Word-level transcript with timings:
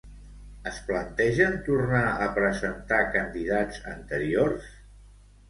Es 0.69 0.77
plantegen 0.85 1.53
tornar 1.67 1.99
a 2.13 2.31
presentar 2.39 3.03
candidats 3.19 3.87
anteriors? 3.95 4.75